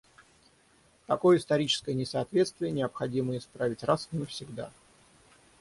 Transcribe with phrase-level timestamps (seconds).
[1.05, 4.71] Такое историческое несоответствие необходимо исправить раз и навсегда.